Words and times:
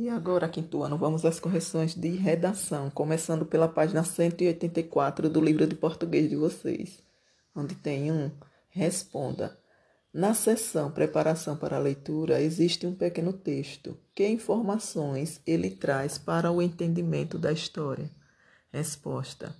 E 0.00 0.08
agora, 0.08 0.48
quinto 0.48 0.82
ano, 0.82 0.96
vamos 0.96 1.26
às 1.26 1.38
correções 1.38 1.94
de 1.94 2.08
redação, 2.08 2.88
começando 2.88 3.44
pela 3.44 3.68
página 3.68 4.02
184 4.02 5.28
do 5.28 5.42
livro 5.42 5.66
de 5.66 5.74
português 5.74 6.30
de 6.30 6.36
vocês, 6.36 7.02
onde 7.54 7.74
tem 7.74 8.10
um 8.10 8.30
Responda. 8.70 9.58
Na 10.10 10.32
seção 10.32 10.90
Preparação 10.90 11.54
para 11.54 11.76
a 11.76 11.78
Leitura, 11.78 12.40
existe 12.40 12.86
um 12.86 12.94
pequeno 12.94 13.34
texto. 13.34 13.94
Que 14.14 14.26
informações 14.26 15.38
ele 15.46 15.68
traz 15.68 16.16
para 16.16 16.50
o 16.50 16.62
entendimento 16.62 17.38
da 17.38 17.52
história? 17.52 18.10
Resposta. 18.72 19.54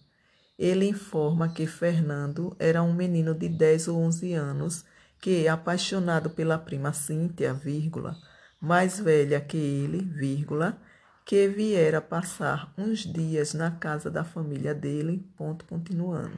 Ele 0.58 0.86
informa 0.86 1.50
que 1.50 1.66
Fernando 1.66 2.56
era 2.58 2.82
um 2.82 2.94
menino 2.94 3.34
de 3.34 3.46
10 3.46 3.88
ou 3.88 3.98
11 3.98 4.32
anos 4.32 4.86
que, 5.20 5.46
apaixonado 5.46 6.30
pela 6.30 6.56
prima 6.56 6.94
Cíntia, 6.94 7.52
vírgula, 7.52 8.16
mais 8.60 9.00
velha 9.00 9.40
que 9.40 9.56
ele, 9.56 10.04
vírgula, 10.04 10.78
que 11.24 11.48
viera 11.48 12.00
passar 12.00 12.72
uns 12.76 13.00
dias 13.00 13.54
na 13.54 13.70
casa 13.70 14.10
da 14.10 14.24
família 14.24 14.74
dele, 14.74 15.24
ponto 15.36 15.64
continuando. 15.64 16.36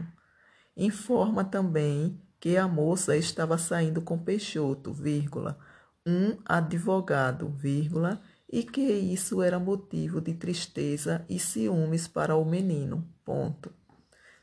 Informa 0.77 1.45
também 1.45 2.21
que 2.39 2.57
a 2.57 2.69
moça 2.69 3.17
estava 3.17 3.57
saindo 3.57 4.03
com 4.03 4.19
Peixoto, 4.19 4.93
vírgula, 4.93 5.59
um 6.07 6.37
advogado, 6.45 7.49
vírgula, 7.49 8.21
e 8.51 8.63
que 8.63 8.83
isso 8.83 9.41
era 9.41 9.59
motivo 9.59 10.21
de 10.21 10.35
tristeza 10.35 11.25
e 11.29 11.39
ciúmes 11.39 12.07
para 12.07 12.37
o 12.37 12.45
menino. 12.45 13.07
Ponto. 13.25 13.73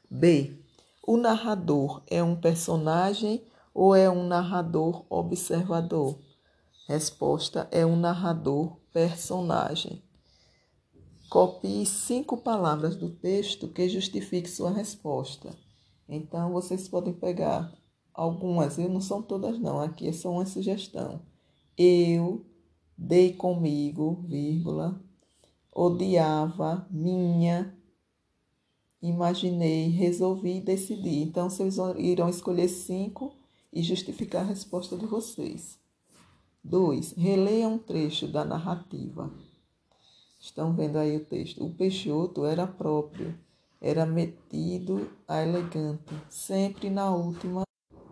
B. 0.10 0.58
O 1.06 1.18
narrador 1.18 2.02
é 2.08 2.24
um 2.24 2.36
personagem 2.36 3.44
ou 3.74 3.96
é 3.96 4.10
um 4.10 4.28
narrador 4.28 5.06
observador? 5.10 6.18
Resposta 6.90 7.68
é 7.72 7.86
um 7.86 7.96
narrador 7.96 8.78
personagem. 8.92 10.02
Copie 11.30 11.86
cinco 11.86 12.36
palavras 12.36 12.96
do 12.96 13.12
texto 13.12 13.68
que 13.68 13.88
justifique 13.88 14.50
sua 14.50 14.72
resposta. 14.72 15.56
Então, 16.08 16.52
vocês 16.52 16.88
podem 16.88 17.14
pegar 17.14 17.72
algumas, 18.12 18.80
eu 18.80 18.90
não 18.90 19.02
são 19.02 19.22
todas 19.22 19.60
não, 19.60 19.80
aqui 19.80 20.08
é 20.08 20.12
só 20.12 20.32
uma 20.32 20.48
sugestão. 20.48 21.22
Eu 21.78 22.44
dei 22.98 23.34
comigo, 23.34 24.26
vírgula, 24.28 25.00
odiava, 25.72 26.88
minha, 26.90 27.72
imaginei, 29.00 29.90
resolvi 29.90 30.60
decidi. 30.60 31.22
Então, 31.22 31.52
vocês 31.52 31.78
irão 32.00 32.28
escolher 32.28 32.68
cinco 32.68 33.38
e 33.72 33.84
justificar 33.84 34.42
a 34.42 34.48
resposta 34.48 34.98
de 34.98 35.06
vocês. 35.06 35.78
2. 36.70 37.14
Releia 37.14 37.68
um 37.68 37.80
trecho 37.80 38.28
da 38.28 38.46
narrativa. 38.46 39.32
Estão 40.40 40.72
vendo 40.72 41.00
aí 41.00 41.18
o 41.18 41.26
texto. 41.26 41.66
O 41.66 41.74
Peixoto 41.74 42.46
era 42.46 42.68
próprio, 42.68 43.36
era 43.82 44.06
metido 44.06 45.10
a 45.28 45.42
elegante, 45.42 46.14
sempre 46.30 46.92
na 46.92 47.10
última, 47.10 47.64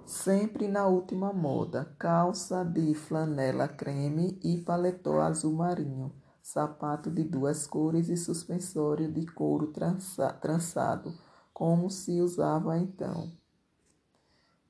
sempre 0.08 0.68
na 0.68 0.88
última 0.88 1.32
moda. 1.32 1.96
Calça 2.00 2.64
de 2.66 2.96
flanela 2.96 3.68
creme 3.68 4.40
e 4.44 4.58
paletó 4.58 5.22
azul 5.22 5.54
marinho, 5.54 6.12
sapato 6.42 7.12
de 7.12 7.24
duas 7.24 7.68
cores 7.68 8.10
e 8.10 8.18
suspensório 8.18 9.12
de 9.12 9.28
couro 9.28 9.68
trança, 9.68 10.34
trançado, 10.34 11.14
como 11.54 11.92
se 11.92 12.20
usava 12.22 12.76
então. 12.76 13.32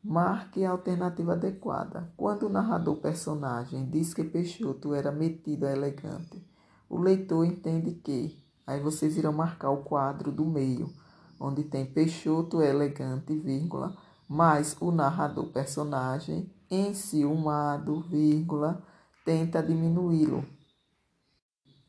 Marque 0.09 0.63
a 0.63 0.71
alternativa 0.71 1.33
adequada. 1.33 2.13
Quando 2.15 2.43
o 2.43 2.49
narrador 2.49 2.95
personagem 3.01 3.89
diz 3.89 4.13
que 4.13 4.23
Peixoto 4.23 4.93
era 4.93 5.11
metido 5.11 5.67
a 5.67 5.71
elegante, 5.73 6.41
o 6.87 6.97
leitor 6.97 7.45
entende 7.45 7.91
que. 7.95 8.41
Aí 8.65 8.79
vocês 8.79 9.17
irão 9.17 9.33
marcar 9.33 9.69
o 9.69 9.83
quadro 9.83 10.31
do 10.31 10.45
meio, 10.45 10.89
onde 11.37 11.65
tem 11.65 11.85
Peixoto 11.85 12.61
elegante, 12.61 13.37
vírgula, 13.37 13.97
mas 14.29 14.77
o 14.79 14.91
narrador 14.91 15.51
personagem, 15.51 16.49
enciumado, 16.71 17.99
vírgula, 17.99 18.81
tenta 19.25 19.61
diminuí-lo. 19.61 20.45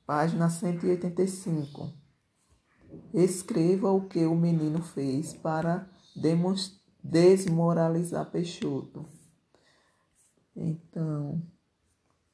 Página 0.05 0.51
185. 0.51 1.89
Escreva 3.15 3.93
o 3.93 4.09
que 4.09 4.27
o 4.27 4.35
menino 4.35 4.83
fez 4.83 5.35
para 5.35 5.89
demonstrar 6.17 6.79
desmoralizar 7.11 8.31
Peixoto. 8.31 9.07
Então, 10.55 11.41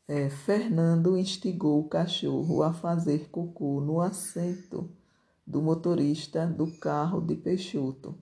é, 0.08 0.28
Fernando 0.28 1.16
instigou 1.16 1.80
o 1.80 1.88
cachorro 1.88 2.62
a 2.62 2.72
fazer 2.72 3.28
cocô 3.30 3.80
no 3.80 4.00
assento 4.00 4.90
do 5.46 5.62
motorista 5.62 6.46
do 6.46 6.66
carro 6.78 7.20
de 7.20 7.36
Peixoto. 7.36 8.18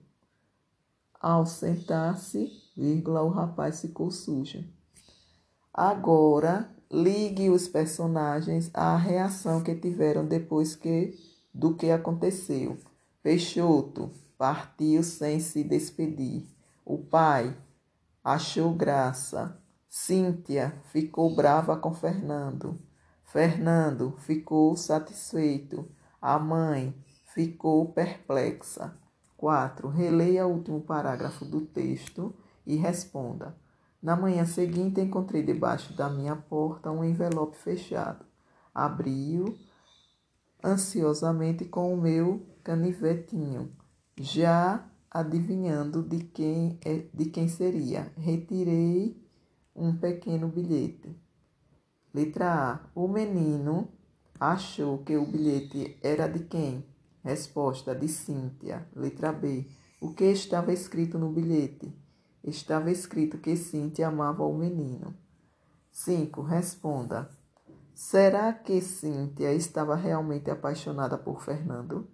Ao 1.19 1.45
sentar-se, 1.45 2.51
o 2.77 3.29
rapaz 3.29 3.81
ficou 3.81 4.11
sujo. 4.11 4.63
Agora, 5.73 6.69
ligue 6.91 7.49
os 7.49 7.67
personagens 7.67 8.69
à 8.73 8.95
reação 8.95 9.63
que 9.63 9.73
tiveram 9.73 10.25
depois 10.25 10.75
que 10.75 11.17
do 11.53 11.75
que 11.75 11.89
aconteceu. 11.89 12.77
Peixoto, 13.23 14.11
partiu 14.43 15.01
sem 15.03 15.39
se 15.39 15.63
despedir. 15.63 16.45
O 16.83 16.97
pai 16.97 17.55
achou 18.21 18.73
graça. 18.73 19.57
Cíntia 19.87 20.77
ficou 20.91 21.33
brava 21.33 21.77
com 21.77 21.93
Fernando. 21.93 22.77
Fernando 23.23 24.17
ficou 24.17 24.75
satisfeito. 24.75 25.89
A 26.21 26.37
mãe 26.37 26.93
ficou 27.33 27.93
perplexa. 27.93 28.93
4. 29.37 29.87
Releia 29.87 30.45
o 30.45 30.51
último 30.51 30.81
parágrafo 30.81 31.45
do 31.45 31.61
texto 31.61 32.35
e 32.67 32.75
responda. 32.75 33.55
Na 34.01 34.17
manhã 34.17 34.43
seguinte, 34.45 34.99
encontrei 34.99 35.41
debaixo 35.41 35.93
da 35.93 36.09
minha 36.09 36.35
porta 36.35 36.91
um 36.91 37.01
envelope 37.01 37.55
fechado. 37.55 38.25
Abri-o 38.75 39.57
ansiosamente 40.61 41.63
com 41.63 41.93
o 41.93 41.97
meu 41.97 42.45
canivetinho 42.61 43.71
já 44.17 44.85
adivinhando 45.09 46.01
de 46.01 46.23
quem, 46.23 46.79
é, 46.83 47.05
de 47.13 47.25
quem 47.25 47.47
seria. 47.47 48.11
Retirei 48.17 49.21
um 49.75 49.95
pequeno 49.95 50.47
bilhete. 50.47 51.15
Letra 52.13 52.71
A. 52.71 52.79
O 52.93 53.07
menino 53.07 53.89
achou 54.39 54.99
que 54.99 55.15
o 55.17 55.25
bilhete 55.25 55.97
era 56.01 56.27
de 56.27 56.43
quem? 56.43 56.85
Resposta 57.23 57.95
de 57.95 58.07
Cíntia. 58.07 58.87
Letra 58.95 59.31
B. 59.31 59.67
O 60.01 60.13
que 60.13 60.25
estava 60.25 60.73
escrito 60.73 61.17
no 61.17 61.29
bilhete? 61.31 61.93
Estava 62.43 62.91
escrito 62.91 63.37
que 63.37 63.55
Cíntia 63.55 64.09
amava 64.09 64.43
o 64.43 64.57
menino. 64.57 65.15
5. 65.91 66.41
Responda. 66.41 67.29
Será 67.93 68.51
que 68.51 68.81
Cíntia 68.81 69.53
estava 69.53 69.95
realmente 69.95 70.51
apaixonada 70.51 71.17
por 71.17 71.41
Fernando? 71.41 72.07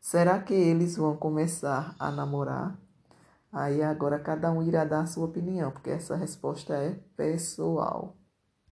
Será 0.00 0.40
que 0.40 0.54
eles 0.54 0.96
vão 0.96 1.16
começar 1.16 1.94
a 1.98 2.10
namorar? 2.10 2.76
Aí 3.52 3.82
agora 3.82 4.18
cada 4.18 4.50
um 4.50 4.62
irá 4.62 4.84
dar 4.84 5.00
a 5.02 5.06
sua 5.06 5.26
opinião, 5.26 5.70
porque 5.70 5.90
essa 5.90 6.16
resposta 6.16 6.74
é 6.74 6.98
pessoal. 7.16 8.19